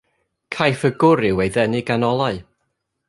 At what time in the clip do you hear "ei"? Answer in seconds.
1.45-1.53